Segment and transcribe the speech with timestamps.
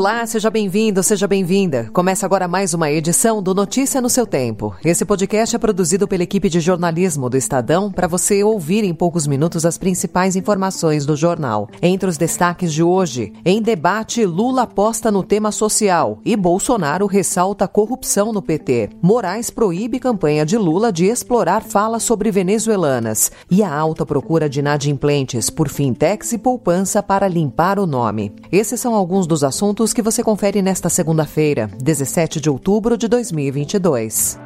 [0.00, 1.90] Olá, seja bem-vindo, seja bem-vinda.
[1.92, 4.74] Começa agora mais uma edição do Notícia no seu Tempo.
[4.82, 9.26] Esse podcast é produzido pela equipe de jornalismo do Estadão para você ouvir em poucos
[9.26, 11.68] minutos as principais informações do jornal.
[11.82, 17.68] Entre os destaques de hoje, em debate, Lula aposta no tema social e Bolsonaro ressalta
[17.68, 18.88] corrupção no PT.
[19.02, 24.60] Moraes proíbe campanha de Lula de explorar fala sobre venezuelanas e a alta procura de
[24.60, 28.32] inadimplentes por fintechs e poupança para limpar o nome.
[28.50, 34.38] Esses são alguns dos assuntos que você confere nesta segunda-feira, 17 de outubro de 2022.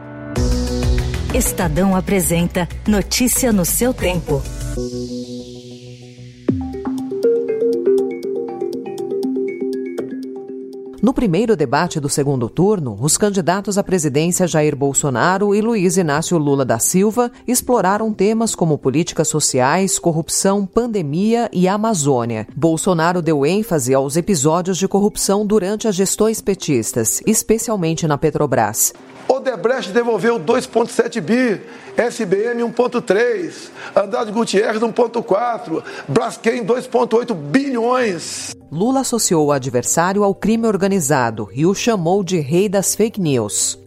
[1.34, 4.40] Estadão apresenta Notícia no seu tempo.
[11.04, 16.38] No primeiro debate do segundo turno, os candidatos à presidência Jair Bolsonaro e Luiz Inácio
[16.38, 22.48] Lula da Silva exploraram temas como políticas sociais, corrupção, pandemia e Amazônia.
[22.56, 28.94] Bolsonaro deu ênfase aos episódios de corrupção durante as gestões petistas, especialmente na Petrobras.
[29.28, 31.60] Odebrecht devolveu 2,7 bi,
[31.96, 38.54] SBM 1,3, Andrade Gutierrez 1,4, Braskem 2,8 bilhões.
[38.70, 43.78] Lula associou o adversário ao crime organizado e o chamou de rei das fake news.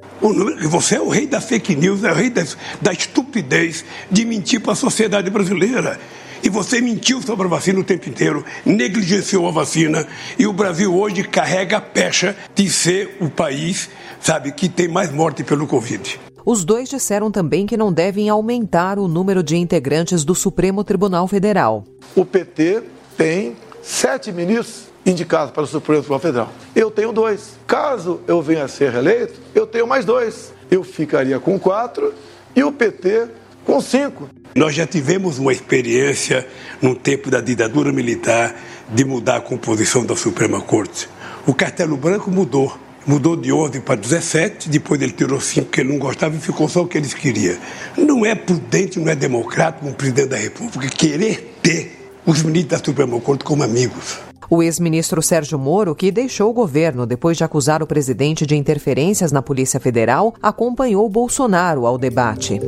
[0.70, 4.74] Você é o rei da fake news, é o rei da estupidez de mentir para
[4.74, 6.00] a sociedade brasileira.
[6.44, 10.08] E você mentiu sobre a vacina o tempo inteiro, negligenciou a vacina,
[10.38, 15.12] e o Brasil hoje carrega a pecha de ser o país, sabe, que tem mais
[15.12, 16.20] morte pelo Covid.
[16.46, 21.28] Os dois disseram também que não devem aumentar o número de integrantes do Supremo Tribunal
[21.28, 21.84] Federal.
[22.16, 22.84] O PT
[23.18, 26.50] tem sete ministros indicados para o Supremo Tribunal Federal.
[26.74, 27.58] Eu tenho dois.
[27.68, 30.54] Caso eu venha a ser reeleito, eu tenho mais dois.
[30.72, 32.14] Eu ficaria com quatro
[32.56, 33.28] e o PT
[33.68, 34.30] com cinco.
[34.56, 36.48] Nós já tivemos uma experiência
[36.82, 38.56] no tempo da ditadura militar
[38.90, 41.10] de mudar a composição da Suprema Corte.
[41.46, 42.76] O Castelo Branco mudou.
[43.06, 46.68] Mudou de 11 para 17, depois ele tirou 5 que ele não gostava e ficou
[46.68, 47.56] só o que eles queriam.
[47.98, 52.86] Não é prudente, não é democrático um presidente da República querer ter os ministros da
[52.86, 54.18] Suprema Corte como amigos.
[54.50, 59.32] O ex-ministro Sérgio Moro, que deixou o governo depois de acusar o presidente de interferências
[59.32, 62.60] na Polícia Federal, acompanhou Bolsonaro ao debate.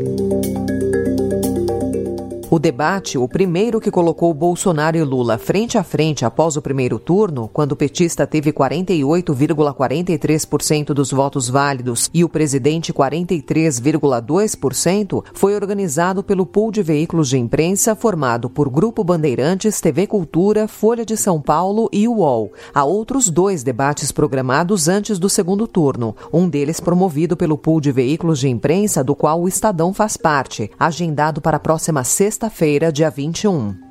[2.52, 6.98] O debate, o primeiro que colocou Bolsonaro e Lula frente a frente após o primeiro
[6.98, 16.24] turno, quando o petista teve 48,43% dos votos válidos e o presidente 43,2%, foi organizado
[16.24, 21.40] pelo pool de veículos de imprensa formado por Grupo Bandeirantes, TV Cultura, Folha de São
[21.40, 22.52] Paulo e UOL.
[22.74, 27.92] Há outros dois debates programados antes do segundo turno, um deles promovido pelo pool de
[27.92, 32.90] veículos de imprensa do qual o Estadão faz parte, agendado para a próxima sexta sexta-feira,
[32.90, 33.89] dia 21.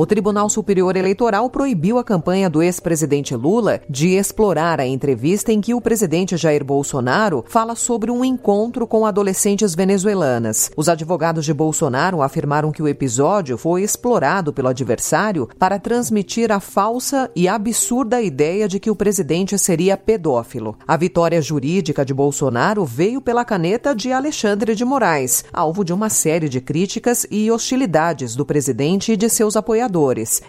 [0.00, 5.60] O Tribunal Superior Eleitoral proibiu a campanha do ex-presidente Lula de explorar a entrevista em
[5.60, 10.70] que o presidente Jair Bolsonaro fala sobre um encontro com adolescentes venezuelanas.
[10.76, 16.60] Os advogados de Bolsonaro afirmaram que o episódio foi explorado pelo adversário para transmitir a
[16.60, 20.78] falsa e absurda ideia de que o presidente seria pedófilo.
[20.86, 26.08] A vitória jurídica de Bolsonaro veio pela caneta de Alexandre de Moraes, alvo de uma
[26.08, 29.87] série de críticas e hostilidades do presidente e de seus apoiadores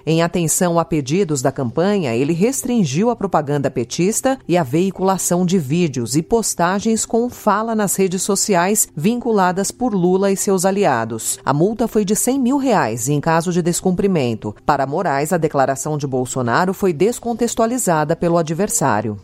[0.06, 5.58] Em atenção a pedidos da campanha, ele restringiu a propaganda petista e a veiculação de
[5.58, 11.40] vídeos e postagens com fala nas redes sociais vinculadas por Lula e seus aliados.
[11.46, 14.56] A multa foi de 100 mil reais em caso de descumprimento.
[14.66, 19.18] Para Moraes, a declaração de Bolsonaro foi descontextualizada pelo adversário.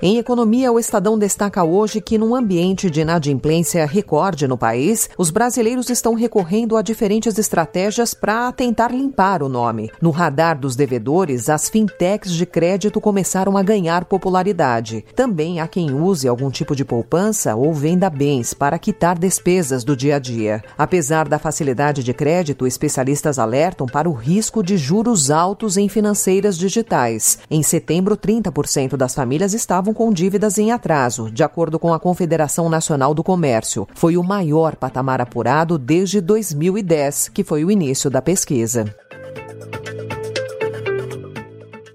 [0.00, 5.28] Em economia, o Estadão destaca hoje que, num ambiente de inadimplência recorde no país, os
[5.28, 9.90] brasileiros estão recorrendo a diferentes estratégias para tentar limpar o nome.
[10.00, 15.04] No radar dos devedores, as fintechs de crédito começaram a ganhar popularidade.
[15.16, 19.96] Também há quem use algum tipo de poupança ou venda bens para quitar despesas do
[19.96, 20.62] dia a dia.
[20.78, 26.56] Apesar da facilidade de crédito, especialistas alertam para o risco de juros altos em financeiras
[26.56, 27.40] digitais.
[27.50, 32.00] Em setembro, 30% das famílias estavam estavam com dívidas em atraso, de acordo com a
[32.00, 33.86] Confederação Nacional do Comércio.
[33.94, 38.84] Foi o maior patamar apurado desde 2010, que foi o início da pesquisa.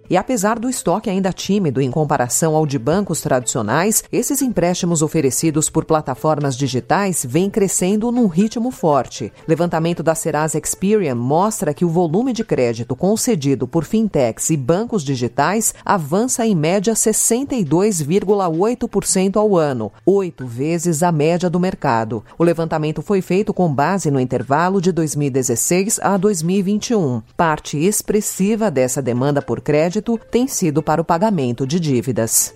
[0.10, 5.70] E apesar do estoque ainda tímido em comparação ao de bancos tradicionais, esses empréstimos oferecidos
[5.70, 9.32] por plataformas digitais vêm crescendo num ritmo forte.
[9.48, 15.04] Levantamento da Serasa Experian mostra que o volume de crédito concedido por fintechs e bancos
[15.04, 22.24] digitais avança em média 62,8% ao ano, oito vezes a média do mercado.
[22.38, 27.22] O levantamento foi feito com base no intervalo de 2016 a 2021.
[27.38, 29.94] Parte expressiva dessa demanda por crédito
[30.30, 32.54] tem sido para o pagamento de dívidas.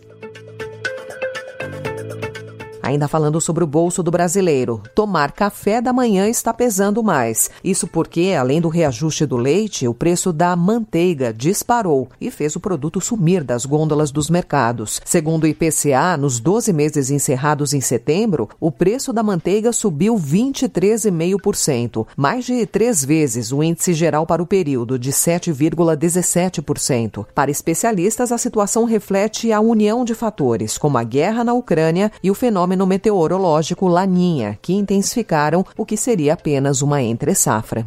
[2.88, 7.52] Ainda falando sobre o bolso do brasileiro, tomar café da manhã está pesando mais.
[7.62, 12.62] Isso porque, além do reajuste do leite, o preço da manteiga disparou e fez o
[12.62, 15.02] produto sumir das gôndolas dos mercados.
[15.04, 22.08] Segundo o IPCA, nos 12 meses encerrados em setembro, o preço da manteiga subiu 23,5%,
[22.16, 27.26] mais de três vezes o índice geral para o período, de 7,17%.
[27.36, 32.32] Para especialistas, a situação reflete a união de fatores, como a guerra na Ucrânia e
[32.32, 37.86] o fenômeno fenômeno meteorológico Laninha, que intensificaram o que seria apenas uma entre-safra.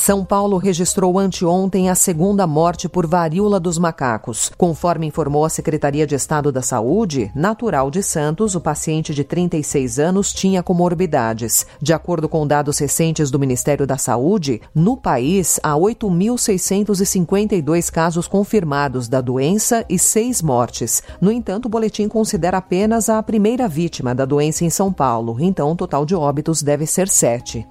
[0.00, 4.50] São Paulo registrou anteontem a segunda morte por varíola dos macacos.
[4.56, 9.98] Conforme informou a Secretaria de Estado da Saúde, natural de Santos, o paciente de 36
[9.98, 11.66] anos tinha comorbidades.
[11.82, 19.06] De acordo com dados recentes do Ministério da Saúde, no país há 8.652 casos confirmados
[19.06, 21.02] da doença e seis mortes.
[21.20, 25.70] No entanto, o boletim considera apenas a primeira vítima da doença em São Paulo, então
[25.70, 27.68] o total de óbitos deve ser sete.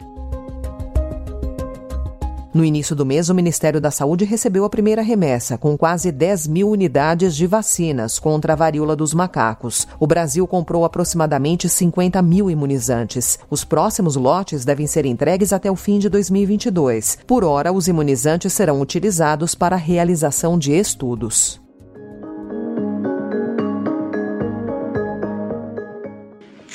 [2.54, 6.46] No início do mês, o Ministério da Saúde recebeu a primeira remessa, com quase 10
[6.46, 9.88] mil unidades de vacinas contra a varíola dos macacos.
[9.98, 13.40] O Brasil comprou aproximadamente 50 mil imunizantes.
[13.50, 17.18] Os próximos lotes devem ser entregues até o fim de 2022.
[17.26, 21.60] Por hora, os imunizantes serão utilizados para a realização de estudos.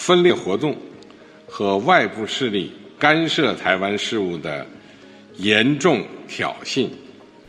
[0.10, 0.76] 分裂活动
[1.48, 4.66] 和外部势力干涉台湾事务的
[5.39, 6.89] 严重挑衅。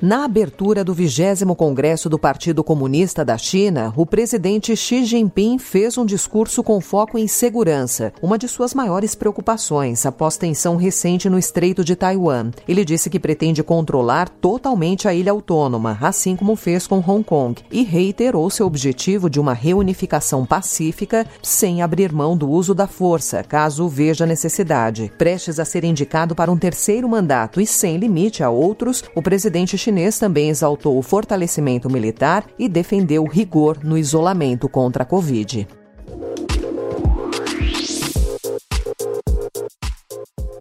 [0.06, 5.98] Na abertura do 20 Congresso do Partido Comunista da China, o presidente Xi Jinping fez
[5.98, 11.40] um discurso com foco em segurança, uma de suas maiores preocupações após tensão recente no
[11.40, 12.52] Estreito de Taiwan.
[12.68, 17.60] Ele disse que pretende controlar totalmente a ilha autônoma, assim como fez com Hong Kong,
[17.72, 23.44] e reiterou seu objetivo de uma reunificação pacífica sem abrir mão do uso da força,
[23.44, 25.12] caso veja necessidade.
[25.18, 29.75] Prestes a ser indicado para um terceiro mandato e sem limite a outros, o presidente
[29.75, 35.68] chinês também exaltou o fortalecimento militar e defendeu rigor no isolamento contra a Covid.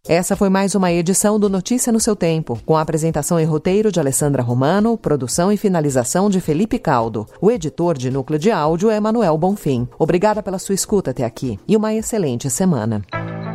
[0.07, 3.91] Essa foi mais uma edição do Notícia no seu tempo, com a apresentação e roteiro
[3.91, 7.27] de Alessandra Romano, produção e finalização de Felipe Caldo.
[7.41, 9.89] O editor de núcleo de áudio é Manuel Bonfim.
[9.99, 13.03] Obrigada pela sua escuta até aqui e uma excelente semana.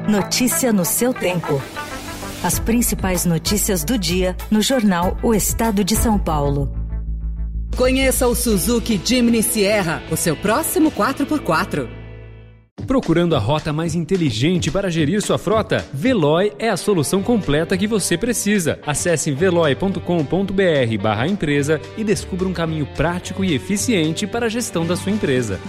[0.10, 1.62] Notícia no seu tempo.
[2.42, 6.74] As principais notícias do dia no jornal O Estado de São Paulo.
[7.76, 11.90] Conheça o Suzuki Jimny Sierra, o seu próximo 4x4.
[12.88, 15.86] Procurando a rota mais inteligente para gerir sua frota?
[15.94, 18.80] Veloy é a solução completa que você precisa.
[18.88, 25.60] Acesse veloy.com.br/empresa e descubra um caminho prático e eficiente para a gestão da sua empresa.